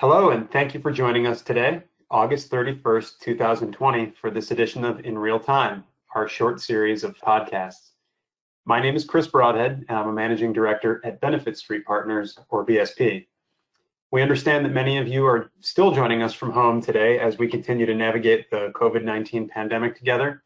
Hello, 0.00 0.30
and 0.30 0.50
thank 0.50 0.72
you 0.72 0.80
for 0.80 0.90
joining 0.90 1.26
us 1.26 1.42
today, 1.42 1.82
August 2.10 2.50
31st, 2.50 3.18
2020, 3.20 4.14
for 4.18 4.30
this 4.30 4.50
edition 4.50 4.82
of 4.82 5.00
In 5.00 5.18
Real 5.18 5.38
Time, 5.38 5.84
our 6.14 6.26
short 6.26 6.58
series 6.58 7.04
of 7.04 7.18
podcasts. 7.18 7.90
My 8.64 8.80
name 8.80 8.96
is 8.96 9.04
Chris 9.04 9.26
Broadhead, 9.26 9.84
and 9.86 9.98
I'm 9.98 10.08
a 10.08 10.12
managing 10.14 10.54
director 10.54 11.02
at 11.04 11.20
Benefit 11.20 11.58
Street 11.58 11.84
Partners, 11.84 12.38
or 12.48 12.64
BSP. 12.64 13.26
We 14.10 14.22
understand 14.22 14.64
that 14.64 14.72
many 14.72 14.96
of 14.96 15.06
you 15.06 15.26
are 15.26 15.50
still 15.60 15.92
joining 15.92 16.22
us 16.22 16.32
from 16.32 16.50
home 16.50 16.80
today 16.80 17.18
as 17.18 17.36
we 17.36 17.46
continue 17.46 17.84
to 17.84 17.94
navigate 17.94 18.50
the 18.50 18.72
COVID 18.74 19.04
19 19.04 19.50
pandemic 19.50 19.98
together, 19.98 20.42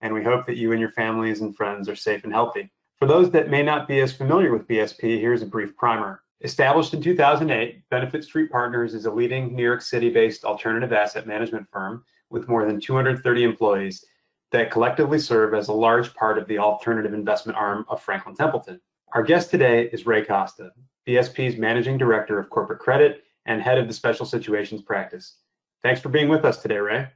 and 0.00 0.14
we 0.14 0.24
hope 0.24 0.46
that 0.46 0.56
you 0.56 0.72
and 0.72 0.80
your 0.80 0.92
families 0.92 1.42
and 1.42 1.54
friends 1.54 1.90
are 1.90 1.94
safe 1.94 2.24
and 2.24 2.32
healthy. 2.32 2.70
For 2.98 3.04
those 3.04 3.30
that 3.32 3.50
may 3.50 3.62
not 3.62 3.86
be 3.86 4.00
as 4.00 4.14
familiar 4.14 4.50
with 4.50 4.66
BSP, 4.66 5.20
here's 5.20 5.42
a 5.42 5.46
brief 5.46 5.76
primer. 5.76 6.22
Established 6.42 6.92
in 6.92 7.00
2008, 7.00 7.88
Benefit 7.90 8.24
Street 8.24 8.50
Partners 8.50 8.94
is 8.94 9.06
a 9.06 9.10
leading 9.10 9.54
New 9.54 9.62
York 9.62 9.80
City 9.80 10.10
based 10.10 10.44
alternative 10.44 10.92
asset 10.92 11.26
management 11.26 11.66
firm 11.70 12.04
with 12.30 12.48
more 12.48 12.66
than 12.66 12.80
230 12.80 13.44
employees 13.44 14.04
that 14.50 14.70
collectively 14.70 15.18
serve 15.18 15.54
as 15.54 15.68
a 15.68 15.72
large 15.72 16.14
part 16.14 16.38
of 16.38 16.46
the 16.46 16.58
alternative 16.58 17.14
investment 17.14 17.56
arm 17.56 17.84
of 17.88 18.02
Franklin 18.02 18.34
Templeton. 18.34 18.80
Our 19.14 19.22
guest 19.22 19.50
today 19.50 19.88
is 19.92 20.06
Ray 20.06 20.24
Costa, 20.24 20.72
BSP's 21.06 21.56
Managing 21.56 21.96
Director 21.96 22.38
of 22.38 22.50
Corporate 22.50 22.80
Credit 22.80 23.22
and 23.46 23.62
Head 23.62 23.78
of 23.78 23.86
the 23.86 23.94
Special 23.94 24.26
Situations 24.26 24.82
Practice. 24.82 25.36
Thanks 25.82 26.00
for 26.00 26.08
being 26.08 26.28
with 26.28 26.44
us 26.44 26.60
today, 26.60 26.78
Ray. 26.78 27.08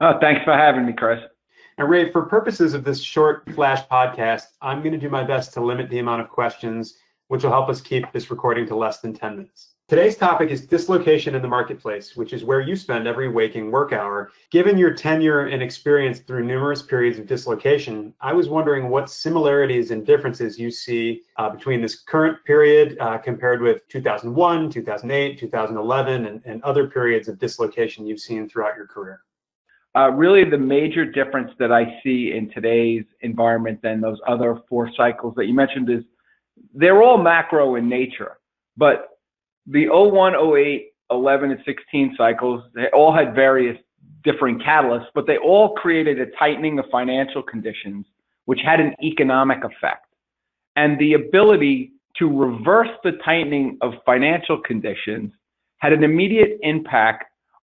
Oh, 0.00 0.18
thanks 0.20 0.44
for 0.44 0.52
having 0.52 0.86
me, 0.86 0.92
Chris. 0.92 1.20
And 1.78 1.88
Ray, 1.88 2.12
for 2.12 2.22
purposes 2.22 2.74
of 2.74 2.84
this 2.84 3.00
short 3.00 3.48
flash 3.54 3.86
podcast, 3.88 4.44
I'm 4.60 4.80
going 4.80 4.92
to 4.92 4.98
do 4.98 5.08
my 5.08 5.24
best 5.24 5.52
to 5.54 5.64
limit 5.64 5.90
the 5.90 5.98
amount 6.00 6.22
of 6.22 6.28
questions 6.28 6.96
which 7.32 7.44
will 7.44 7.50
help 7.50 7.70
us 7.70 7.80
keep 7.80 8.04
this 8.12 8.30
recording 8.30 8.66
to 8.66 8.76
less 8.76 9.00
than 9.00 9.14
10 9.14 9.38
minutes. 9.38 9.70
Today's 9.88 10.18
topic 10.18 10.50
is 10.50 10.66
dislocation 10.66 11.34
in 11.34 11.40
the 11.40 11.48
marketplace, 11.48 12.14
which 12.14 12.34
is 12.34 12.44
where 12.44 12.60
you 12.60 12.76
spend 12.76 13.08
every 13.08 13.30
waking 13.30 13.70
work 13.70 13.94
hour. 13.94 14.30
Given 14.50 14.76
your 14.76 14.92
tenure 14.92 15.46
and 15.46 15.62
experience 15.62 16.18
through 16.18 16.44
numerous 16.44 16.82
periods 16.82 17.18
of 17.18 17.26
dislocation, 17.26 18.12
I 18.20 18.34
was 18.34 18.50
wondering 18.50 18.90
what 18.90 19.08
similarities 19.08 19.92
and 19.92 20.04
differences 20.04 20.58
you 20.58 20.70
see 20.70 21.22
uh, 21.38 21.48
between 21.48 21.80
this 21.80 22.00
current 22.00 22.36
period 22.44 22.98
uh, 23.00 23.16
compared 23.16 23.62
with 23.62 23.88
2001, 23.88 24.68
2008, 24.68 25.38
2011, 25.38 26.26
and, 26.26 26.42
and 26.44 26.62
other 26.64 26.86
periods 26.86 27.28
of 27.28 27.38
dislocation 27.38 28.06
you've 28.06 28.20
seen 28.20 28.46
throughout 28.46 28.76
your 28.76 28.86
career. 28.86 29.22
Uh, 29.94 30.10
really, 30.10 30.44
the 30.48 30.56
major 30.56 31.04
difference 31.04 31.50
that 31.58 31.70
I 31.70 31.98
see 32.02 32.32
in 32.34 32.50
today's 32.50 33.04
environment 33.20 33.80
than 33.82 34.02
those 34.02 34.18
other 34.26 34.60
four 34.68 34.90
cycles 34.94 35.34
that 35.36 35.46
you 35.46 35.54
mentioned 35.54 35.90
is 35.90 36.02
they're 36.74 37.02
all 37.02 37.18
macro 37.18 37.76
in 37.76 37.88
nature, 37.88 38.38
but 38.76 39.08
the 39.66 39.88
01, 39.88 40.34
08, 40.34 40.88
11, 41.10 41.50
and 41.50 41.60
16 41.64 42.14
cycles, 42.16 42.64
they 42.74 42.88
all 42.88 43.14
had 43.14 43.34
various 43.34 43.78
different 44.24 44.62
catalysts, 44.62 45.06
but 45.14 45.26
they 45.26 45.38
all 45.38 45.74
created 45.74 46.20
a 46.20 46.26
tightening 46.38 46.78
of 46.78 46.84
financial 46.90 47.42
conditions, 47.42 48.06
which 48.46 48.60
had 48.64 48.80
an 48.80 48.94
economic 49.02 49.58
effect. 49.64 50.06
And 50.76 50.98
the 50.98 51.14
ability 51.14 51.92
to 52.18 52.26
reverse 52.26 52.88
the 53.04 53.12
tightening 53.24 53.78
of 53.82 53.94
financial 54.04 54.60
conditions 54.60 55.32
had 55.78 55.92
an 55.92 56.04
immediate 56.04 56.58
impact 56.62 57.24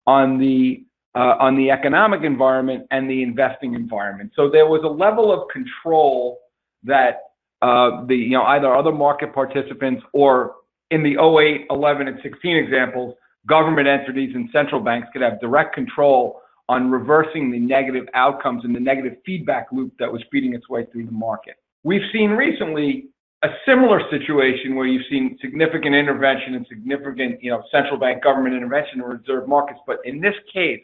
on 0.07 0.37
the 0.39 0.83
uh, 1.15 1.37
on 1.39 1.55
the 1.55 1.71
economic 1.71 2.23
environment 2.23 2.85
and 2.91 3.09
the 3.09 3.23
investing 3.23 3.73
environment. 3.73 4.31
So 4.35 4.49
there 4.49 4.67
was 4.67 4.81
a 4.83 4.87
level 4.87 5.31
of 5.31 5.47
control 5.47 6.39
that 6.83 7.19
uh, 7.65 8.05
the 8.05 8.15
you 8.15 8.37
know 8.37 8.43
either 8.43 8.75
other 8.75 8.91
market 8.91 9.33
participants 9.33 10.03
or 10.13 10.55
in 10.91 11.01
the 11.01 11.17
08, 11.17 11.65
11, 11.71 12.07
and 12.07 12.19
16 12.21 12.55
examples, 12.55 13.15
government 13.47 13.87
entities 13.87 14.35
and 14.35 14.47
central 14.51 14.79
banks 14.79 15.07
could 15.11 15.23
have 15.23 15.39
direct 15.41 15.73
control 15.73 16.41
on 16.69 16.91
reversing 16.91 17.51
the 17.51 17.57
negative 17.57 18.05
outcomes 18.13 18.63
and 18.65 18.75
the 18.75 18.79
negative 18.79 19.17
feedback 19.25 19.67
loop 19.71 19.91
that 19.97 20.11
was 20.11 20.23
feeding 20.31 20.53
its 20.53 20.69
way 20.69 20.85
through 20.91 21.07
the 21.07 21.11
market. 21.11 21.55
We've 21.83 22.07
seen 22.13 22.31
recently 22.31 23.07
a 23.43 23.49
similar 23.67 23.99
situation 24.11 24.75
where 24.75 24.85
you've 24.85 25.05
seen 25.09 25.37
significant 25.41 25.95
intervention 25.95 26.53
and 26.53 26.67
significant, 26.67 27.41
you 27.43 27.49
know, 27.49 27.63
central 27.71 27.99
bank 27.99 28.23
government 28.23 28.55
intervention 28.55 28.99
in 28.99 29.05
reserve 29.05 29.47
markets. 29.47 29.79
But 29.87 29.97
in 30.05 30.21
this 30.21 30.35
case, 30.53 30.81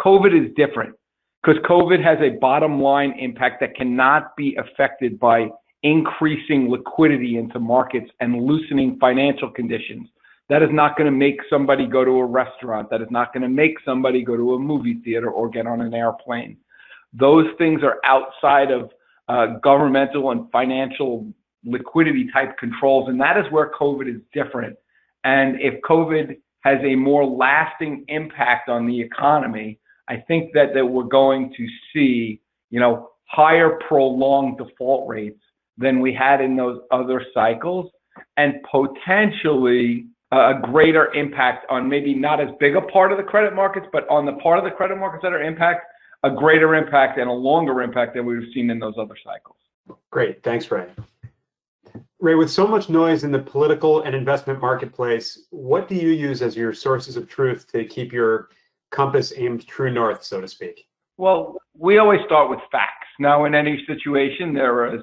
COVID 0.00 0.32
is 0.34 0.52
different 0.56 0.96
because 1.42 1.60
COVID 1.62 2.02
has 2.02 2.18
a 2.20 2.38
bottom 2.38 2.80
line 2.80 3.14
impact 3.20 3.60
that 3.60 3.76
cannot 3.76 4.36
be 4.36 4.56
affected 4.56 5.18
by 5.20 5.48
increasing 5.84 6.70
liquidity 6.70 7.36
into 7.36 7.60
markets 7.60 8.10
and 8.20 8.42
loosening 8.42 8.98
financial 8.98 9.50
conditions. 9.50 10.08
That 10.48 10.62
is 10.62 10.70
not 10.72 10.96
going 10.96 11.06
to 11.06 11.16
make 11.16 11.38
somebody 11.48 11.86
go 11.86 12.04
to 12.04 12.10
a 12.10 12.24
restaurant. 12.24 12.90
That 12.90 13.02
is 13.02 13.08
not 13.10 13.32
going 13.32 13.42
to 13.42 13.48
make 13.48 13.76
somebody 13.84 14.24
go 14.24 14.36
to 14.36 14.54
a 14.54 14.58
movie 14.58 15.00
theater 15.04 15.30
or 15.30 15.48
get 15.48 15.66
on 15.66 15.80
an 15.82 15.94
airplane. 15.94 16.56
Those 17.12 17.46
things 17.58 17.82
are 17.82 17.98
outside 18.04 18.70
of 18.70 18.90
uh, 19.28 19.58
governmental 19.62 20.30
and 20.32 20.50
financial 20.50 21.26
liquidity 21.64 22.28
type 22.32 22.58
controls. 22.58 23.08
And 23.08 23.20
that 23.20 23.36
is 23.38 23.50
where 23.50 23.70
COVID 23.70 24.08
is 24.08 24.20
different. 24.32 24.76
And 25.24 25.60
if 25.60 25.80
COVID 25.82 26.36
has 26.60 26.78
a 26.82 26.94
more 26.94 27.24
lasting 27.24 28.04
impact 28.08 28.68
on 28.68 28.86
the 28.86 29.00
economy, 29.00 29.78
I 30.08 30.16
think 30.16 30.52
that, 30.54 30.74
that 30.74 30.84
we're 30.84 31.04
going 31.04 31.52
to 31.56 31.66
see, 31.92 32.40
you 32.70 32.80
know, 32.80 33.10
higher 33.26 33.78
prolonged 33.88 34.58
default 34.58 35.08
rates 35.08 35.40
than 35.76 36.00
we 36.00 36.12
had 36.12 36.40
in 36.40 36.56
those 36.56 36.80
other 36.90 37.24
cycles 37.32 37.90
and 38.36 38.54
potentially 38.70 40.06
a 40.32 40.54
greater 40.62 41.12
impact 41.14 41.66
on 41.70 41.88
maybe 41.88 42.14
not 42.14 42.40
as 42.40 42.48
big 42.58 42.76
a 42.76 42.80
part 42.80 43.12
of 43.12 43.18
the 43.18 43.24
credit 43.24 43.54
markets, 43.54 43.86
but 43.92 44.08
on 44.08 44.26
the 44.26 44.32
part 44.34 44.58
of 44.58 44.64
the 44.64 44.70
credit 44.70 44.96
markets 44.96 45.22
that 45.22 45.32
are 45.32 45.42
impact, 45.42 45.86
a 46.24 46.30
greater 46.30 46.74
impact 46.74 47.18
and 47.18 47.28
a 47.28 47.32
longer 47.32 47.82
impact 47.82 48.14
than 48.14 48.26
we've 48.26 48.52
seen 48.52 48.70
in 48.70 48.78
those 48.78 48.94
other 48.98 49.16
cycles. 49.24 49.56
Great. 50.10 50.42
Thanks, 50.42 50.70
Ray. 50.70 50.86
Ray, 52.20 52.34
with 52.34 52.50
so 52.50 52.66
much 52.66 52.88
noise 52.88 53.22
in 53.22 53.30
the 53.30 53.38
political 53.38 54.02
and 54.02 54.14
investment 54.14 54.60
marketplace, 54.60 55.46
what 55.50 55.88
do 55.88 55.94
you 55.94 56.08
use 56.08 56.40
as 56.40 56.56
your 56.56 56.72
sources 56.72 57.16
of 57.16 57.28
truth 57.28 57.70
to 57.72 57.84
keep 57.84 58.12
your 58.12 58.48
compass 58.90 59.32
aimed 59.36 59.66
true 59.66 59.92
north, 59.92 60.24
so 60.24 60.40
to 60.40 60.48
speak? 60.48 60.86
Well, 61.16 61.58
we 61.76 61.98
always 61.98 62.20
start 62.24 62.48
with 62.48 62.60
facts. 62.72 63.08
Now, 63.20 63.44
in 63.44 63.54
any 63.54 63.84
situation, 63.86 64.54
there 64.54 64.94
is 64.94 65.02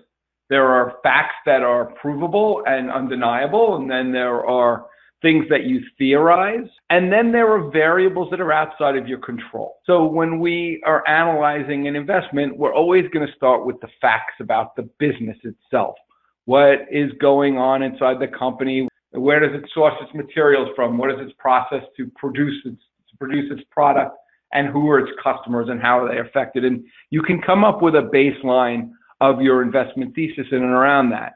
there 0.52 0.68
are 0.68 0.98
facts 1.02 1.36
that 1.46 1.64
are 1.64 1.86
provable 2.02 2.62
and 2.68 2.92
undeniable, 2.92 3.78
and 3.78 3.90
then 3.90 4.12
there 4.12 4.46
are 4.46 4.86
things 5.22 5.46
that 5.50 5.64
you 5.64 5.80
theorize, 5.98 6.68
and 6.90 7.10
then 7.10 7.32
there 7.32 7.50
are 7.50 7.72
variables 7.72 8.30
that 8.32 8.42
are 8.42 8.52
outside 8.52 8.98
of 8.98 9.08
your 9.08 9.20
control. 9.20 9.78
So 9.86 10.04
when 10.04 10.40
we 10.40 10.84
are 10.86 11.08
analyzing 11.08 11.88
an 11.88 11.96
investment, 11.96 12.58
we're 12.58 12.74
always 12.74 13.06
going 13.14 13.26
to 13.26 13.34
start 13.34 13.66
with 13.66 13.80
the 13.80 13.88
facts 14.02 14.34
about 14.42 14.76
the 14.76 14.90
business 15.00 15.38
itself. 15.44 15.96
What 16.44 16.80
is 16.92 17.14
going 17.22 17.58
on 17.58 17.82
inside 17.82 18.20
the 18.20 18.28
company? 18.28 18.90
Where 19.12 19.40
does 19.40 19.58
it 19.58 19.70
source 19.74 19.94
its 20.02 20.14
materials 20.14 20.68
from? 20.76 20.98
What 20.98 21.12
is 21.12 21.18
its 21.22 21.34
process 21.38 21.84
to 21.96 22.12
produce 22.18 22.60
its 22.66 22.82
to 23.10 23.18
produce 23.18 23.50
its 23.52 23.64
product? 23.72 24.18
And 24.52 24.68
who 24.68 24.90
are 24.90 25.00
its 25.00 25.18
customers 25.24 25.70
and 25.70 25.82
how 25.82 26.04
are 26.04 26.14
they 26.14 26.20
affected? 26.20 26.66
And 26.66 26.84
you 27.10 27.22
can 27.22 27.42
come 27.42 27.64
up 27.64 27.82
with 27.82 27.96
a 27.96 28.10
baseline 28.14 28.90
of 29.22 29.40
your 29.40 29.62
investment 29.62 30.14
thesis 30.16 30.48
in 30.52 30.58
and 30.58 30.74
around 30.74 31.12
that. 31.12 31.34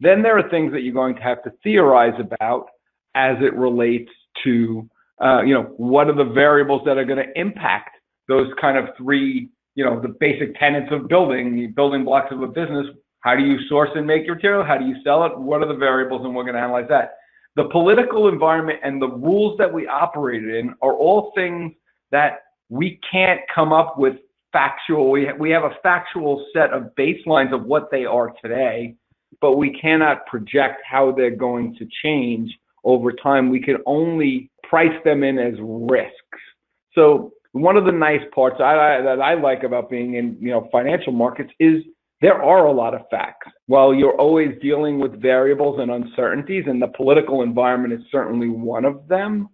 Then 0.00 0.22
there 0.22 0.36
are 0.38 0.48
things 0.48 0.72
that 0.72 0.82
you're 0.82 0.94
going 0.94 1.14
to 1.14 1.22
have 1.22 1.42
to 1.44 1.52
theorize 1.62 2.18
about 2.18 2.66
as 3.14 3.36
it 3.40 3.54
relates 3.54 4.10
to, 4.44 4.88
uh, 5.22 5.42
you 5.42 5.54
know, 5.54 5.74
what 5.76 6.08
are 6.08 6.14
the 6.14 6.24
variables 6.24 6.82
that 6.86 6.96
are 6.96 7.04
going 7.04 7.24
to 7.24 7.38
impact 7.38 7.90
those 8.28 8.50
kind 8.60 8.78
of 8.78 8.86
three, 8.96 9.50
you 9.74 9.84
know, 9.84 10.00
the 10.00 10.08
basic 10.08 10.58
tenets 10.58 10.90
of 10.90 11.08
building, 11.08 11.54
the 11.54 11.66
building 11.66 12.04
blocks 12.04 12.32
of 12.32 12.42
a 12.42 12.46
business. 12.46 12.86
How 13.20 13.36
do 13.36 13.42
you 13.42 13.58
source 13.68 13.90
and 13.94 14.06
make 14.06 14.24
your 14.24 14.36
material? 14.36 14.64
How 14.64 14.78
do 14.78 14.86
you 14.86 14.96
sell 15.04 15.24
it? 15.24 15.36
What 15.38 15.62
are 15.62 15.68
the 15.68 15.74
variables? 15.74 16.24
And 16.24 16.34
we're 16.34 16.44
going 16.44 16.54
to 16.54 16.60
analyze 16.60 16.86
that. 16.88 17.16
The 17.56 17.64
political 17.64 18.28
environment 18.28 18.78
and 18.84 19.02
the 19.02 19.08
rules 19.08 19.58
that 19.58 19.72
we 19.72 19.86
operate 19.86 20.44
in 20.44 20.74
are 20.80 20.94
all 20.94 21.32
things 21.34 21.72
that 22.12 22.40
we 22.68 23.00
can't 23.10 23.40
come 23.52 23.72
up 23.72 23.98
with 23.98 24.16
factual, 24.52 25.10
we, 25.10 25.32
we 25.38 25.50
have 25.50 25.64
a 25.64 25.76
factual 25.82 26.46
set 26.52 26.72
of 26.72 26.94
baselines 26.98 27.52
of 27.52 27.64
what 27.64 27.90
they 27.90 28.04
are 28.04 28.32
today, 28.42 28.94
but 29.40 29.56
we 29.56 29.78
cannot 29.78 30.26
project 30.26 30.80
how 30.88 31.12
they're 31.12 31.36
going 31.36 31.74
to 31.76 31.86
change 32.02 32.50
over 32.84 33.12
time. 33.12 33.50
We 33.50 33.60
can 33.60 33.78
only 33.86 34.50
price 34.62 34.96
them 35.04 35.22
in 35.22 35.38
as 35.38 35.54
risks. 35.60 36.14
So 36.94 37.32
one 37.52 37.76
of 37.76 37.84
the 37.84 37.92
nice 37.92 38.22
parts 38.34 38.56
I, 38.60 38.98
I, 38.98 39.02
that 39.02 39.20
I 39.20 39.34
like 39.34 39.62
about 39.62 39.90
being 39.90 40.14
in 40.14 40.36
you 40.40 40.50
know 40.50 40.68
financial 40.70 41.12
markets 41.12 41.50
is 41.58 41.82
there 42.20 42.42
are 42.42 42.66
a 42.66 42.72
lot 42.72 42.94
of 42.94 43.02
facts. 43.10 43.48
While 43.66 43.94
you're 43.94 44.16
always 44.16 44.58
dealing 44.60 44.98
with 44.98 45.22
variables 45.22 45.80
and 45.80 45.90
uncertainties, 45.90 46.64
and 46.66 46.82
the 46.82 46.88
political 46.88 47.42
environment 47.42 47.92
is 47.92 48.00
certainly 48.10 48.48
one 48.48 48.84
of 48.84 49.06
them, 49.06 49.48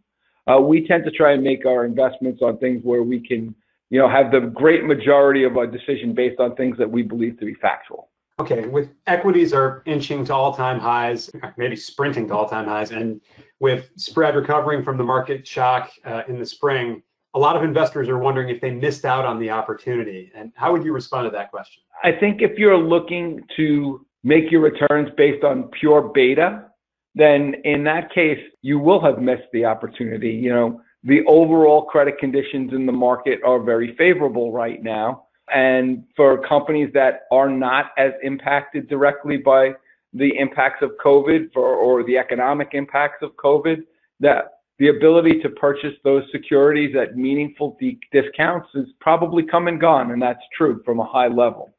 uh, 0.51 0.61
we 0.61 0.87
tend 0.87 1.05
to 1.05 1.11
try 1.11 1.33
and 1.33 1.43
make 1.43 1.67
our 1.67 1.85
investments 1.85 2.41
on 2.43 2.59
things 2.59 2.81
where 2.83 3.03
we 3.03 3.21
can 3.21 3.55
you 3.91 3.99
know, 3.99 4.09
have 4.09 4.31
the 4.31 4.41
great 4.41 4.85
majority 4.85 5.45
of 5.45 5.57
our 5.57 5.67
decision 5.67 6.15
based 6.15 6.41
on 6.41 6.55
things 6.57 6.77
that 6.79 6.91
we 6.91 7.03
believe 7.03 7.39
to 7.39 7.45
be 7.45 7.55
factual. 7.55 8.11
Okay, 8.41 8.67
with 8.67 8.89
equities 9.07 9.53
are 9.53 9.83
inching 9.87 10.25
to 10.25 10.35
all-time 10.35 10.81
highs, 10.81 11.31
maybe 11.57 11.77
sprinting 11.77 12.27
to 12.29 12.35
all-time 12.35 12.65
highs, 12.65 12.91
and 12.91 13.21
with 13.61 13.91
spread 13.97 14.35
recovering 14.35 14.83
from 14.83 14.97
the 14.97 15.05
market 15.05 15.47
shock 15.47 15.93
uh, 16.05 16.23
in 16.27 16.41
the 16.41 16.47
spring, 16.47 17.01
a 17.35 17.39
lot 17.39 17.57
of 17.57 17.63
investors 17.63 18.09
are 18.09 18.19
wondering 18.19 18.49
if 18.49 18.61
they 18.61 18.71
missed 18.71 19.05
out 19.05 19.25
on 19.25 19.39
the 19.39 19.51
opportunity. 19.51 20.33
And 20.35 20.53
how 20.57 20.73
would 20.73 20.85
you 20.85 20.93
respond 20.93 21.27
to 21.27 21.31
that 21.31 21.51
question? 21.51 21.83
I 22.03 22.13
think 22.13 22.43
if 22.43 22.59
you're 22.59 22.77
looking 22.77 23.45
to 23.57 24.05
make 24.25 24.51
your 24.51 24.63
returns 24.63 25.11
based 25.17 25.45
on 25.45 25.69
pure 25.69 26.03
beta, 26.03 26.67
then 27.15 27.55
in 27.65 27.85
that 27.85 28.13
case, 28.13 28.41
you 28.63 28.79
will 28.79 29.01
have 29.01 29.21
missed 29.21 29.49
the 29.53 29.65
opportunity. 29.65 30.31
You 30.31 30.53
know, 30.53 30.81
the 31.05 31.23
overall 31.27 31.83
credit 31.83 32.19
conditions 32.19 32.73
in 32.73 32.87
the 32.87 32.93
market 32.93 33.41
are 33.45 33.61
very 33.63 33.95
favorable 33.97 34.51
right 34.53 34.83
now. 34.83 35.25
And 35.55 36.05
for 36.17 36.39
companies 36.47 36.91
that 36.95 37.27
are 37.31 37.51
not 37.51 37.91
as 37.99 38.13
impacted 38.23 38.89
directly 38.89 39.37
by 39.37 39.75
the 40.15 40.37
impacts 40.39 40.83
of 40.83 40.93
COVID 41.05 41.53
for, 41.53 41.75
or 41.75 42.03
the 42.05 42.17
economic 42.17 42.71
impacts 42.73 43.23
of 43.23 43.33
COVID, 43.37 43.83
that 44.21 44.53
the 44.79 44.89
ability 44.89 45.41
to 45.43 45.51
purchase 45.51 45.95
those 46.03 46.25
securities 46.33 46.97
at 46.97 47.17
meaningful 47.17 47.77
de- 47.79 47.99
discounts 48.11 48.69
is 48.75 48.87
probably 49.01 49.43
come 49.43 49.69
and 49.69 49.81
gone, 49.81 50.11
and 50.11 50.23
that's 50.23 50.41
true 50.57 50.83
from 50.85 51.01
a 51.01 51.07
high 51.07 51.29
level. 51.29 51.75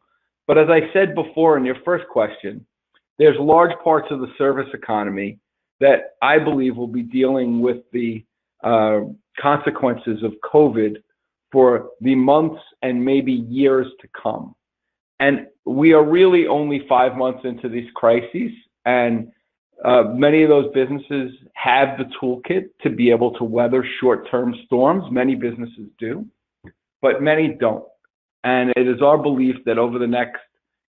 But 0.47 0.59
as 0.59 0.69
I 0.69 0.93
said 0.93 1.15
before 1.15 1.57
in 1.57 1.65
your 1.65 1.77
first 1.83 2.07
question, 2.09 2.65
there's 3.17 3.37
large 3.39 3.75
parts 3.83 4.07
of 4.11 4.19
the 4.19 4.31
service 4.37 4.69
economy 4.73 5.39
that 5.79 6.15
I 6.21 6.37
believe 6.37 6.77
will 6.77 6.87
be 6.87 7.01
dealing 7.01 7.61
with 7.61 7.77
the 7.91 8.23
uh, 8.65 9.01
consequences 9.39 10.23
of 10.23 10.33
COVID 10.43 10.97
for 11.51 11.91
the 12.01 12.15
months 12.15 12.61
and 12.81 13.03
maybe 13.03 13.31
years 13.31 13.87
to 14.01 14.09
come. 14.21 14.55
And 15.19 15.47
we 15.65 15.93
are 15.93 16.03
really 16.03 16.47
only 16.47 16.85
five 16.89 17.15
months 17.15 17.41
into 17.45 17.69
these 17.69 17.89
crises, 17.95 18.51
and 18.83 19.31
uh, 19.83 20.03
many 20.13 20.43
of 20.43 20.49
those 20.49 20.71
businesses 20.73 21.31
have 21.53 21.97
the 21.97 22.05
toolkit 22.21 22.69
to 22.81 22.89
be 22.89 23.11
able 23.11 23.31
to 23.35 23.43
weather 23.43 23.85
short-term 23.99 24.55
storms. 24.65 25.05
Many 25.11 25.35
businesses 25.35 25.87
do, 25.97 26.25
but 27.01 27.21
many 27.21 27.55
don't. 27.59 27.85
And 28.43 28.71
it 28.75 28.87
is 28.87 29.01
our 29.01 29.17
belief 29.17 29.55
that 29.65 29.77
over 29.77 29.99
the 29.99 30.07
next, 30.07 30.41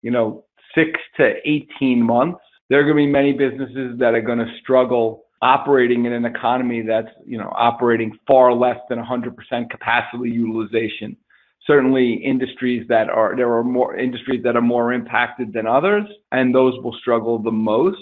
you 0.03 0.11
know, 0.11 0.45
six 0.75 0.99
to 1.17 1.35
18 1.45 2.03
months, 2.03 2.41
there 2.69 2.81
are 2.81 2.83
going 2.83 2.97
to 2.97 3.03
be 3.03 3.13
many 3.13 3.33
businesses 3.33 3.99
that 3.99 4.15
are 4.15 4.21
going 4.21 4.39
to 4.39 4.53
struggle 4.61 5.24
operating 5.45 6.07
in 6.07 6.13
an 6.15 6.25
economy 6.25 6.81
that's, 6.81 7.11
you 7.27 7.37
know, 7.37 7.53
operating 7.55 8.19
far 8.27 8.55
less 8.55 8.79
than 8.89 8.99
100% 8.99 9.71
capacity 9.71 10.31
utilization. 10.31 11.15
Certainly 11.67 12.15
industries 12.15 12.87
that 12.89 13.11
are, 13.11 13.37
there 13.37 13.53
are 13.53 13.63
more 13.63 13.95
industries 13.97 14.43
that 14.43 14.57
are 14.57 14.63
more 14.63 14.95
impacted 14.95 15.53
than 15.53 15.67
others, 15.67 16.05
and 16.33 16.55
those 16.55 16.75
will 16.83 16.95
struggle 16.95 17.39
the 17.39 17.53
most. 17.53 17.99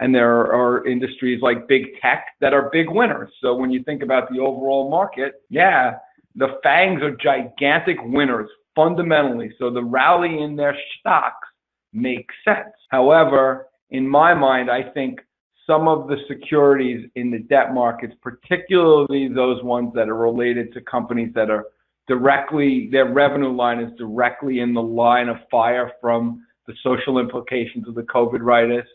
And 0.00 0.14
there 0.14 0.52
are 0.52 0.86
industries 0.86 1.40
like 1.40 1.66
big 1.66 1.84
tech 2.02 2.26
that 2.40 2.52
are 2.52 2.68
big 2.70 2.90
winners. 2.90 3.30
So 3.40 3.54
when 3.54 3.70
you 3.70 3.82
think 3.84 4.02
about 4.02 4.30
the 4.30 4.40
overall 4.40 4.90
market, 4.90 5.42
yeah, 5.48 5.94
the 6.34 6.58
FANGs 6.62 7.02
are 7.02 7.16
gigantic 7.16 7.96
winners 8.02 8.50
fundamentally. 8.74 9.52
So 9.58 9.70
the 9.70 9.84
rally 9.84 10.42
in 10.42 10.56
their 10.56 10.76
stocks 10.98 11.48
makes 11.92 12.34
sense. 12.44 12.74
However, 12.90 13.68
in 13.90 14.06
my 14.06 14.34
mind, 14.34 14.70
I 14.70 14.82
think 14.82 15.20
some 15.66 15.88
of 15.88 16.08
the 16.08 16.16
securities 16.28 17.08
in 17.14 17.30
the 17.30 17.38
debt 17.38 17.72
markets, 17.72 18.14
particularly 18.20 19.28
those 19.28 19.62
ones 19.62 19.92
that 19.94 20.08
are 20.08 20.16
related 20.16 20.72
to 20.74 20.80
companies 20.80 21.32
that 21.34 21.50
are 21.50 21.66
directly, 22.08 22.88
their 22.90 23.12
revenue 23.12 23.52
line 23.52 23.78
is 23.78 23.92
directly 23.96 24.60
in 24.60 24.74
the 24.74 24.82
line 24.82 25.28
of 25.28 25.36
fire 25.50 25.92
from 26.00 26.44
the 26.66 26.74
social 26.82 27.18
implications 27.18 27.86
of 27.88 27.94
the 27.94 28.02
COVID 28.02 28.44
virus. 28.44 28.86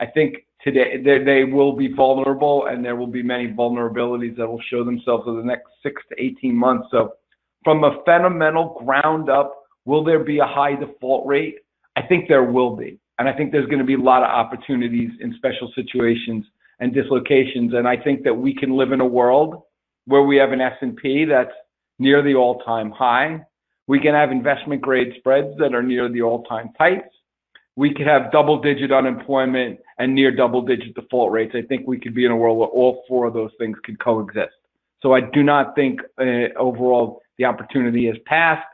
I 0.00 0.06
think 0.06 0.46
today 0.62 1.00
they, 1.02 1.22
they 1.22 1.44
will 1.44 1.74
be 1.74 1.92
vulnerable 1.92 2.66
and 2.66 2.84
there 2.84 2.96
will 2.96 3.06
be 3.06 3.22
many 3.22 3.48
vulnerabilities 3.48 4.36
that 4.36 4.48
will 4.48 4.62
show 4.68 4.84
themselves 4.84 5.24
over 5.26 5.40
the 5.40 5.46
next 5.46 5.68
six 5.82 6.02
to 6.10 6.22
18 6.22 6.54
months. 6.54 6.88
So 6.90 7.14
from 7.64 7.84
a 7.84 8.02
fundamental 8.04 8.80
ground 8.84 9.30
up, 9.30 9.62
will 9.84 10.04
there 10.04 10.24
be 10.24 10.38
a 10.38 10.46
high 10.46 10.74
default 10.74 11.26
rate? 11.26 11.58
I 11.96 12.02
think 12.02 12.28
there 12.28 12.44
will 12.44 12.76
be. 12.76 12.98
And 13.18 13.28
I 13.28 13.32
think 13.32 13.52
there's 13.52 13.66
going 13.66 13.78
to 13.78 13.84
be 13.84 13.94
a 13.94 13.98
lot 13.98 14.22
of 14.22 14.28
opportunities 14.28 15.10
in 15.20 15.34
special 15.34 15.72
situations 15.74 16.44
and 16.80 16.92
dislocations. 16.92 17.72
And 17.74 17.88
I 17.88 17.96
think 17.96 18.22
that 18.24 18.34
we 18.34 18.54
can 18.54 18.76
live 18.76 18.92
in 18.92 19.00
a 19.00 19.06
world 19.06 19.62
where 20.06 20.22
we 20.22 20.36
have 20.36 20.52
an 20.52 20.60
S&P 20.60 21.24
that's 21.24 21.52
near 21.98 22.22
the 22.22 22.34
all-time 22.34 22.90
high. 22.90 23.44
We 23.86 24.00
can 24.00 24.14
have 24.14 24.30
investment 24.30 24.82
grade 24.82 25.14
spreads 25.18 25.56
that 25.58 25.74
are 25.74 25.82
near 25.82 26.08
the 26.08 26.22
all-time 26.22 26.70
tights. 26.76 27.08
We 27.76 27.94
could 27.94 28.06
have 28.06 28.32
double-digit 28.32 28.92
unemployment 28.92 29.80
and 29.98 30.14
near 30.14 30.34
double-digit 30.34 30.94
default 30.94 31.32
rates. 31.32 31.54
I 31.54 31.62
think 31.62 31.86
we 31.86 31.98
could 31.98 32.14
be 32.14 32.24
in 32.24 32.32
a 32.32 32.36
world 32.36 32.58
where 32.58 32.68
all 32.68 33.04
four 33.08 33.26
of 33.26 33.34
those 33.34 33.50
things 33.58 33.76
could 33.84 33.98
coexist. 33.98 34.54
So 35.00 35.14
I 35.14 35.20
do 35.20 35.42
not 35.42 35.74
think 35.74 36.00
uh, 36.18 36.52
overall 36.58 37.22
the 37.38 37.44
opportunity 37.44 38.06
has 38.06 38.16
passed 38.26 38.66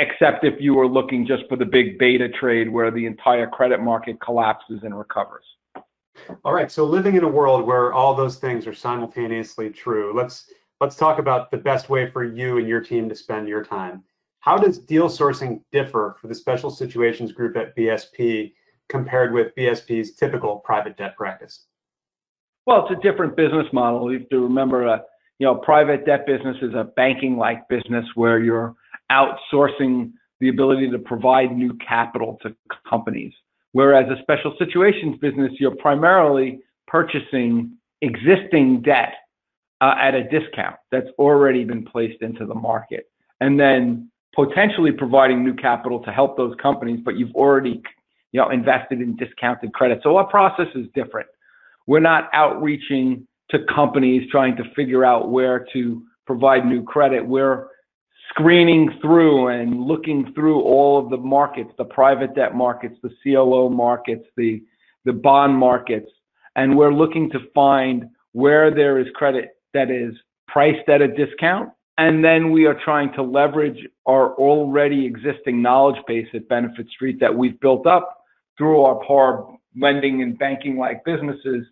except 0.00 0.44
if 0.44 0.60
you 0.60 0.74
were 0.74 0.88
looking 0.88 1.26
just 1.26 1.44
for 1.48 1.56
the 1.56 1.64
big 1.64 1.98
beta 1.98 2.28
trade 2.28 2.70
where 2.70 2.90
the 2.90 3.04
entire 3.04 3.46
credit 3.46 3.80
market 3.80 4.18
collapses 4.20 4.80
and 4.82 4.98
recovers. 4.98 5.44
All 6.44 6.54
right, 6.54 6.72
so 6.72 6.84
living 6.84 7.16
in 7.16 7.24
a 7.24 7.28
world 7.28 7.66
where 7.66 7.92
all 7.92 8.14
those 8.14 8.36
things 8.36 8.66
are 8.66 8.74
simultaneously 8.74 9.70
true, 9.70 10.12
let's 10.14 10.50
let's 10.80 10.96
talk 10.96 11.18
about 11.18 11.50
the 11.50 11.58
best 11.58 11.90
way 11.90 12.10
for 12.10 12.24
you 12.24 12.56
and 12.56 12.66
your 12.66 12.80
team 12.80 13.08
to 13.10 13.14
spend 13.14 13.46
your 13.46 13.62
time. 13.62 14.02
How 14.40 14.56
does 14.56 14.78
deal 14.78 15.08
sourcing 15.08 15.60
differ 15.70 16.16
for 16.18 16.28
the 16.28 16.34
special 16.34 16.70
situations 16.70 17.32
group 17.32 17.56
at 17.58 17.76
BSP 17.76 18.54
compared 18.88 19.34
with 19.34 19.54
BSP's 19.54 20.16
typical 20.16 20.56
private 20.60 20.96
debt 20.96 21.14
practice? 21.16 21.66
Well, 22.66 22.86
it's 22.86 22.98
a 22.98 23.02
different 23.02 23.36
business 23.36 23.66
model. 23.72 24.10
You 24.10 24.20
have 24.20 24.28
to 24.30 24.40
remember, 24.40 24.88
uh, 24.88 24.98
you 25.38 25.46
know, 25.46 25.56
private 25.56 26.06
debt 26.06 26.26
business 26.26 26.56
is 26.62 26.74
a 26.74 26.84
banking-like 26.96 27.68
business 27.68 28.06
where 28.14 28.38
you're 28.38 28.74
outsourcing 29.10 30.12
the 30.40 30.48
ability 30.48 30.90
to 30.90 30.98
provide 30.98 31.56
new 31.56 31.74
capital 31.86 32.38
to 32.42 32.54
companies. 32.88 33.32
Whereas 33.72 34.06
a 34.10 34.20
special 34.22 34.54
situations 34.58 35.18
business, 35.20 35.52
you're 35.58 35.76
primarily 35.76 36.60
purchasing 36.86 37.76
existing 38.00 38.82
debt 38.82 39.14
uh, 39.80 39.94
at 39.98 40.14
a 40.14 40.24
discount 40.24 40.76
that's 40.90 41.08
already 41.18 41.64
been 41.64 41.84
placed 41.84 42.22
into 42.22 42.46
the 42.46 42.54
market. 42.54 43.10
And 43.40 43.58
then 43.58 44.10
potentially 44.34 44.92
providing 44.92 45.44
new 45.44 45.54
capital 45.54 46.00
to 46.00 46.10
help 46.10 46.36
those 46.36 46.54
companies, 46.60 47.00
but 47.04 47.16
you've 47.16 47.34
already 47.34 47.82
you 48.32 48.40
know, 48.40 48.50
invested 48.50 49.00
in 49.00 49.16
discounted 49.16 49.72
credit. 49.72 50.00
So 50.02 50.16
our 50.16 50.26
process 50.26 50.68
is 50.74 50.86
different. 50.94 51.28
We're 51.86 52.00
not 52.00 52.30
outreaching 52.32 53.26
to 53.50 53.58
companies 53.74 54.28
trying 54.30 54.56
to 54.56 54.64
figure 54.74 55.04
out 55.04 55.30
where 55.30 55.66
to 55.72 56.02
provide 56.26 56.64
new 56.64 56.84
credit. 56.84 57.26
We're 57.26 57.66
screening 58.30 58.98
through 59.02 59.48
and 59.48 59.82
looking 59.82 60.32
through 60.34 60.60
all 60.62 60.98
of 60.98 61.10
the 61.10 61.16
markets, 61.16 61.70
the 61.76 61.84
private 61.84 62.34
debt 62.34 62.54
markets, 62.54 62.96
the 63.02 63.10
CLO 63.22 63.68
markets, 63.68 64.24
the, 64.36 64.62
the 65.04 65.12
bond 65.12 65.54
markets, 65.56 66.10
and 66.56 66.76
we're 66.76 66.92
looking 66.92 67.30
to 67.30 67.38
find 67.54 68.04
where 68.32 68.72
there 68.72 68.98
is 68.98 69.06
credit 69.14 69.50
that 69.74 69.90
is 69.90 70.14
priced 70.48 70.88
at 70.88 71.02
a 71.02 71.08
discount. 71.08 71.70
And 71.98 72.24
then 72.24 72.50
we 72.50 72.66
are 72.66 72.78
trying 72.82 73.12
to 73.14 73.22
leverage 73.22 73.86
our 74.06 74.34
already 74.34 75.04
existing 75.04 75.60
knowledge 75.60 76.00
base 76.06 76.28
at 76.32 76.48
Benefit 76.48 76.88
Street 76.88 77.20
that 77.20 77.34
we've 77.34 77.60
built 77.60 77.86
up 77.86 78.24
through 78.56 78.82
our 78.82 79.04
par 79.04 79.46
lending 79.76 80.22
and 80.22 80.38
banking 80.38 80.76
like 80.76 81.04
businesses 81.04 81.66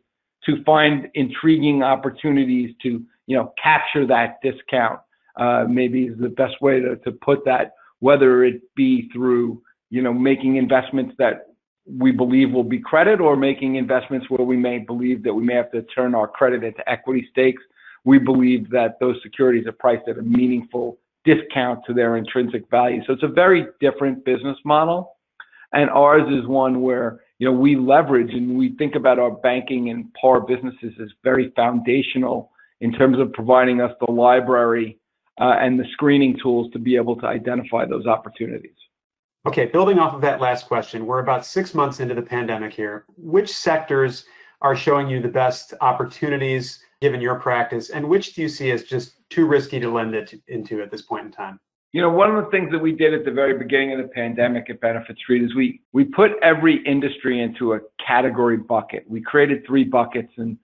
to 0.45 0.63
find 0.65 1.09
intriguing 1.15 1.83
opportunities 1.83 2.75
to, 2.83 3.03
you 3.27 3.37
know, 3.37 3.53
capture 3.63 4.07
that 4.07 4.39
discount 4.43 5.01
uh, 5.39 5.65
maybe 5.69 6.05
is 6.05 6.19
the 6.19 6.29
best 6.29 6.61
way 6.61 6.81
to, 6.81 6.97
to 6.97 7.13
put 7.13 7.45
that, 7.45 7.73
whether 8.01 8.45
it 8.45 8.63
be 8.75 9.09
through, 9.13 9.63
you 9.91 10.03
know, 10.03 10.13
making 10.13 10.57
investments 10.57 11.15
that 11.19 11.47
we 11.87 12.11
believe 12.11 12.53
will 12.53 12.65
be 12.65 12.79
credit 12.79 13.21
or 13.21 13.37
making 13.37 13.77
investments 13.77 14.29
where 14.29 14.45
we 14.45 14.57
may 14.57 14.79
believe 14.79 15.23
that 15.23 15.33
we 15.33 15.43
may 15.43 15.55
have 15.55 15.71
to 15.73 15.83
turn 15.83 16.15
our 16.15 16.29
credit 16.29 16.63
into 16.63 16.89
equity 16.91 17.27
stakes. 17.31 17.63
We 18.05 18.19
believe 18.19 18.69
that 18.71 18.99
those 19.01 19.17
securities 19.23 19.67
are 19.67 19.73
priced 19.73 20.09
at 20.09 20.19
a 20.19 20.23
meaningful 20.23 20.99
discount 21.25 21.81
to 21.87 21.95
their 21.95 22.17
intrinsic 22.17 22.69
value. 22.71 23.03
So 23.07 23.13
it's 23.13 23.23
a 23.23 23.29
very 23.29 23.67
different 23.81 24.25
business 24.25 24.57
model. 24.65 25.17
And 25.73 25.91
ours 25.91 26.31
is 26.31 26.47
one 26.47 26.81
where, 26.81 27.21
you 27.39 27.51
know, 27.51 27.57
we 27.57 27.77
leverage 27.77 28.33
and 28.33 28.57
we 28.57 28.75
think 28.77 28.95
about 28.95 29.19
our 29.19 29.31
banking 29.31 29.91
and 29.91 30.13
par 30.15 30.41
businesses 30.41 30.95
as 31.01 31.09
very 31.23 31.53
foundational 31.55 32.51
in 32.81 32.93
terms 32.93 33.19
of 33.19 33.33
providing 33.33 33.81
us 33.81 33.93
the 34.01 34.11
library 34.11 34.99
Uh, 35.41 35.57
and 35.61 35.79
the 35.79 35.87
screening 35.93 36.37
tools 36.43 36.71
to 36.73 36.79
be 36.79 36.97
able 36.97 37.15
to 37.17 37.27
identify 37.27 37.85
those 37.85 38.07
opportunities. 38.07 38.75
Okay, 39.47 39.67
building 39.67 39.99
off 39.99 40.15
of 40.15 40.21
that 40.21 40.41
last 40.41 40.67
question, 40.67 41.07
we're 41.07 41.21
about 41.21 41.47
six 41.47 41.75
months 41.75 42.01
into 42.01 42.15
the 42.15 42.23
pandemic 42.23 42.73
here. 42.73 43.05
Which 43.17 43.51
sectors 43.51 44.25
are 44.61 44.75
showing 44.75 45.09
you 45.09 45.23
the 45.23 45.29
best 45.29 45.75
opportunities 45.81 46.81
given 47.01 47.21
your 47.21 47.37
practice, 47.37 47.91
and 47.91 48.09
which 48.09 48.35
do 48.35 48.43
you 48.43 48.49
see 48.49 48.73
as 48.73 48.83
just 48.83 49.29
too 49.31 49.47
risky 49.47 49.79
to 49.79 49.89
lend 49.89 50.15
it 50.15 50.35
into 50.49 50.83
at 50.83 50.91
this 50.91 51.03
point 51.03 51.27
in 51.27 51.33
time? 51.33 51.61
You 51.93 52.03
know, 52.03 52.11
one 52.11 52.35
of 52.35 52.45
the 52.45 52.51
things 52.51 52.71
that 52.73 52.79
we 52.79 52.93
did 52.93 53.15
at 53.15 53.25
the 53.25 53.31
very 53.31 53.57
beginning 53.57 53.93
of 53.93 53.99
the 53.99 54.09
pandemic 54.09 54.69
at 54.69 54.81
Benefit 54.81 55.17
Street 55.19 55.43
is 55.43 55.55
we 55.55 55.81
we 55.93 56.05
put 56.05 56.33
every 56.43 56.85
industry 56.85 57.41
into 57.41 57.75
a 57.75 57.81
category 58.05 58.59
bucket. 58.59 59.05
We 59.09 59.23
created 59.23 59.65
three 59.67 59.85
buckets 59.85 60.33
and 60.37 60.59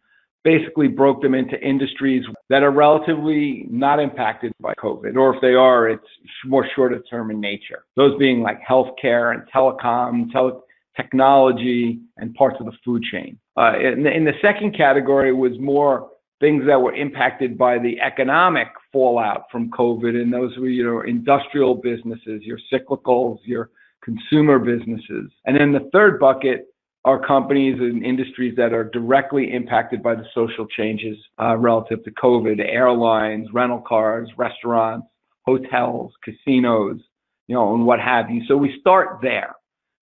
basically 0.45 0.89
broke 0.89 1.23
them 1.23 1.35
into 1.35 1.59
industries 1.61 2.25
that 2.51 2.63
are 2.63 2.71
relatively 2.71 3.67
not 3.71 3.99
impacted 3.99 4.53
by 4.61 4.75
COVID, 4.75 5.17
or 5.17 5.35
if 5.35 5.41
they 5.41 5.55
are, 5.55 5.89
it's 5.89 6.07
more 6.45 6.67
shorter 6.77 7.01
term 7.11 7.31
in 7.31 7.41
nature. 7.41 7.85
Those 7.97 8.17
being 8.19 8.43
like 8.43 8.61
healthcare 8.63 9.35
and 9.35 9.43
telecom, 9.51 10.31
tele- 10.31 10.61
technology, 10.97 11.99
and 12.19 12.35
parts 12.35 12.57
of 12.61 12.67
the 12.67 12.73
food 12.85 13.03
chain. 13.11 13.39
Uh, 13.57 13.73
in, 13.79 14.03
the, 14.03 14.11
in 14.15 14.25
the 14.25 14.35
second 14.43 14.77
category 14.77 15.33
was 15.33 15.53
more 15.59 16.11
things 16.41 16.65
that 16.67 16.81
were 16.81 16.95
impacted 16.95 17.57
by 17.57 17.79
the 17.79 17.99
economic 18.01 18.69
fallout 18.93 19.45
from 19.51 19.71
COVID, 19.71 20.21
and 20.21 20.33
those 20.33 20.57
were 20.59 20.69
your 20.69 21.07
industrial 21.07 21.75
businesses, 21.75 22.43
your 22.43 22.59
cyclicals, 22.73 23.39
your 23.45 23.71
consumer 24.03 24.59
businesses. 24.59 25.31
And 25.47 25.59
then 25.59 25.73
the 25.73 25.89
third 25.93 26.21
bucket 26.21 26.67
are 27.05 27.25
companies 27.25 27.77
and 27.79 28.05
industries 28.05 28.57
that 28.57 28.73
are 28.73 28.85
directly 28.85 29.53
impacted 29.53 30.03
by 30.03 30.15
the 30.15 30.25
social 30.35 30.67
changes 30.67 31.19
uh, 31.41 31.57
relative 31.57 32.03
to 32.05 32.11
COVID, 32.13 32.61
airlines, 32.61 33.49
rental 33.53 33.83
cars, 33.87 34.29
restaurants, 34.39 35.07
hotels, 35.43 36.13
casinos, 36.25 36.99
you 37.47 37.55
know, 37.55 37.75
and 37.75 37.85
what 37.85 38.01
have 38.01 38.31
you. 38.31 38.43
So 38.49 38.57
we 38.57 38.79
start 38.81 39.19
there. 39.21 39.55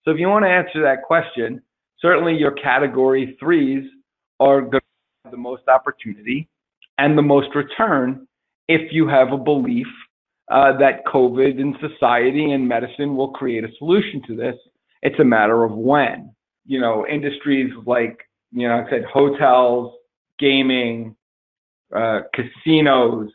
So 0.05 0.13
if 0.13 0.19
you 0.19 0.29
want 0.29 0.45
to 0.45 0.49
answer 0.49 0.83
that 0.83 1.03
question, 1.03 1.61
certainly 2.01 2.35
your 2.35 2.53
category 2.53 3.37
threes 3.41 3.85
are 4.39 4.61
going 4.61 4.73
to 4.73 5.25
have 5.25 5.33
the 5.33 5.39
most 5.39 5.67
opportunity 5.69 6.49
and 6.99 7.19
the 7.19 7.23
most 7.23 7.49
return 7.55 8.27
if 8.69 8.93
you 8.93 9.09
have 9.09 9.33
a 9.33 9.39
belief 9.39 9.87
uh, 10.51 10.77
that 10.79 11.05
COVID 11.07 11.61
and 11.61 11.75
society 11.81 12.53
and 12.53 12.69
medicine 12.69 13.17
will 13.17 13.31
create 13.31 13.65
a 13.65 13.69
solution 13.79 14.23
to 14.29 14.37
this. 14.37 14.55
It's 15.03 15.19
a 15.19 15.25
matter 15.25 15.65
of 15.65 15.73
when 15.73 16.33
you 16.67 16.81
know, 16.81 17.07
industries 17.07 17.73
like, 17.87 18.19
you 18.53 18.69
know, 18.69 18.85
I 18.87 18.91
said 18.91 19.05
hotels, 19.05 19.95
gaming, 20.39 21.17
uh, 21.95 22.21
casinos, 22.35 23.31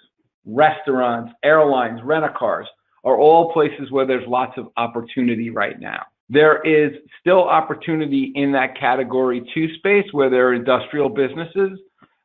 restaurants, 0.45 1.33
airlines, 1.43 2.01
rent 2.03 2.25
a 2.25 2.29
cars 2.29 2.67
are 3.03 3.17
all 3.17 3.53
places 3.53 3.91
where 3.91 4.05
there's 4.05 4.27
lots 4.27 4.57
of 4.57 4.67
opportunity 4.77 5.49
right 5.49 5.79
now. 5.79 6.03
There 6.29 6.61
is 6.63 6.91
still 7.21 7.43
opportunity 7.43 8.33
in 8.35 8.51
that 8.51 8.77
category 8.77 9.49
two 9.53 9.73
space 9.75 10.05
where 10.11 10.29
there 10.29 10.49
are 10.49 10.53
industrial 10.53 11.09
businesses 11.09 11.79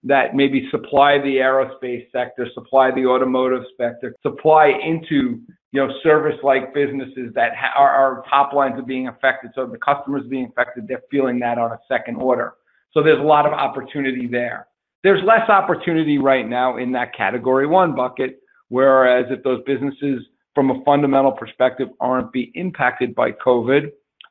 that 0.04 0.34
maybe 0.34 0.68
supply 0.70 1.18
the 1.18 1.36
aerospace 1.36 2.10
sector, 2.10 2.48
supply 2.54 2.90
the 2.90 3.06
automotive 3.06 3.62
sector, 3.78 4.14
supply 4.22 4.68
into 4.84 5.40
you 5.72 5.84
know 5.84 5.92
service-like 6.02 6.72
businesses 6.74 7.32
that 7.34 7.52
our 7.76 8.24
top 8.28 8.52
lines 8.52 8.78
are 8.78 8.84
being 8.84 9.08
affected. 9.08 9.50
So 9.54 9.66
the 9.66 9.78
customers 9.78 10.22
being 10.28 10.46
affected, 10.46 10.86
they're 10.86 11.02
feeling 11.10 11.38
that 11.40 11.58
on 11.58 11.72
a 11.72 11.78
second 11.88 12.16
order. 12.16 12.54
So 12.92 13.02
there's 13.02 13.18
a 13.18 13.22
lot 13.22 13.46
of 13.46 13.52
opportunity 13.52 14.26
there. 14.26 14.68
There's 15.02 15.22
less 15.24 15.48
opportunity 15.48 16.18
right 16.18 16.48
now 16.48 16.76
in 16.76 16.92
that 16.92 17.14
category 17.16 17.66
one 17.66 17.94
bucket, 17.94 18.40
whereas 18.68 19.26
if 19.30 19.42
those 19.42 19.62
businesses 19.64 20.22
from 20.54 20.70
a 20.70 20.84
fundamental 20.84 21.32
perspective 21.32 21.88
aren't 22.00 22.30
be 22.32 22.52
impacted 22.54 23.14
by 23.14 23.32
COVID, 23.32 23.90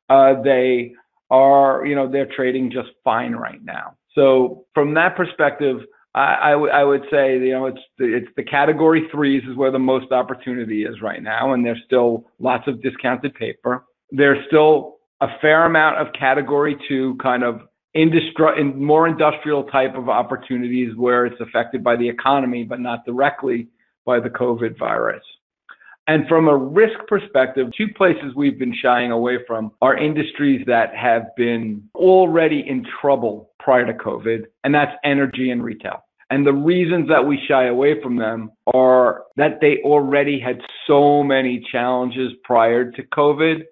uh, 0.10 0.42
they 0.44 0.94
are, 1.32 1.86
you 1.86 1.96
know, 1.96 2.10
they're 2.10 2.30
trading 2.36 2.70
just 2.72 2.90
fine 3.04 3.34
right 3.34 3.64
now. 3.64 3.96
So 4.14 4.66
from 4.74 4.94
that 4.94 5.16
perspective, 5.16 5.80
I, 6.14 6.52
I, 6.52 6.84
would 6.84 7.04
say, 7.10 7.40
you 7.40 7.52
know, 7.52 7.68
it's 7.68 7.80
the, 7.98 8.14
it's 8.14 8.28
the 8.36 8.44
category 8.44 9.08
threes 9.12 9.44
is 9.50 9.56
where 9.56 9.72
the 9.72 9.80
most 9.80 10.12
opportunity 10.12 10.84
is 10.84 11.02
right 11.02 11.24
now, 11.24 11.54
and 11.54 11.66
there's 11.66 11.82
still 11.86 12.26
lots 12.40 12.68
of 12.68 12.82
discounted 12.82 13.34
paper. 13.36 13.86
There's 14.10 14.46
still 14.48 14.98
a 15.22 15.28
fair 15.40 15.66
amount 15.66 16.00
of 16.00 16.14
category 16.14 16.76
two 16.90 17.16
kind 17.24 17.44
of 17.44 17.62
industri- 17.96 18.60
in 18.60 18.84
more 18.84 19.08
industrial 19.08 19.64
type 19.66 19.96
of 19.96 20.10
opportunities 20.10 20.96
where 20.98 21.26
it's 21.26 21.40
affected 21.40 21.82
by 21.82 21.96
the 21.96 22.10
economy, 22.10 22.64
but 22.64 22.82
not 22.82 23.06
directly 23.06 23.68
by 24.06 24.20
the 24.20 24.30
COVID 24.30 24.78
virus. 24.78 25.24
And 26.08 26.28
from 26.28 26.48
a 26.48 26.56
risk 26.56 26.98
perspective, 27.08 27.68
two 27.78 27.88
places 27.96 28.34
we've 28.36 28.58
been 28.58 28.76
shying 28.82 29.12
away 29.12 29.40
from 29.46 29.72
are 29.82 29.96
industries 29.96 30.66
that 30.68 30.96
have 30.96 31.36
been 31.38 31.88
already 31.96 32.66
in 32.68 32.86
trouble 33.00 33.52
prior 33.60 33.86
to 33.86 33.94
COVID, 33.94 34.46
and 34.64 34.74
that's 34.74 34.96
energy 35.04 35.52
and 35.52 35.64
retail. 35.64 36.04
And 36.32 36.48
the 36.48 36.54
reasons 36.54 37.10
that 37.10 37.26
we 37.26 37.40
shy 37.48 37.66
away 37.66 38.02
from 38.02 38.16
them 38.16 38.52
are 38.74 39.24
that 39.36 39.60
they 39.60 39.80
already 39.84 40.40
had 40.40 40.62
so 40.88 41.22
many 41.22 41.64
challenges 41.72 42.32
prior 42.44 42.90
to 42.90 43.04
COVID. 43.04 43.64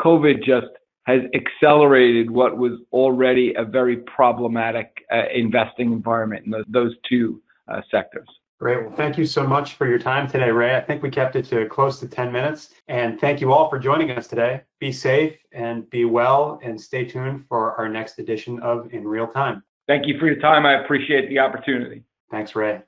COVID 0.00 0.42
just 0.44 0.66
has 1.04 1.20
accelerated 1.34 2.30
what 2.30 2.58
was 2.58 2.80
already 2.92 3.54
a 3.56 3.64
very 3.64 3.98
problematic 3.98 5.04
uh, 5.12 5.22
investing 5.32 5.92
environment 5.92 6.44
in 6.44 6.50
those, 6.50 6.64
those 6.68 6.94
two 7.08 7.40
uh, 7.68 7.80
sectors. 7.90 8.28
Great. 8.60 8.84
Well, 8.84 8.94
thank 8.94 9.16
you 9.16 9.24
so 9.24 9.46
much 9.46 9.76
for 9.76 9.88
your 9.88 9.98
time 9.98 10.28
today, 10.28 10.50
Ray. 10.50 10.76
I 10.76 10.82
think 10.82 11.02
we 11.02 11.08
kept 11.08 11.34
it 11.34 11.46
to 11.46 11.66
close 11.66 11.98
to 12.00 12.06
10 12.06 12.30
minutes. 12.30 12.74
And 12.88 13.18
thank 13.18 13.40
you 13.40 13.54
all 13.54 13.70
for 13.70 13.78
joining 13.78 14.10
us 14.10 14.26
today. 14.26 14.60
Be 14.80 14.92
safe 14.92 15.38
and 15.52 15.88
be 15.88 16.04
well, 16.04 16.60
and 16.62 16.78
stay 16.78 17.06
tuned 17.06 17.46
for 17.48 17.72
our 17.76 17.88
next 17.88 18.18
edition 18.18 18.60
of 18.60 18.92
In 18.92 19.08
Real 19.08 19.26
Time. 19.26 19.62
Thank 19.88 20.06
you 20.06 20.18
for 20.18 20.26
your 20.26 20.40
time. 20.40 20.66
I 20.66 20.84
appreciate 20.84 21.30
the 21.30 21.38
opportunity. 21.38 22.04
Thanks, 22.30 22.54
Ray. 22.54 22.82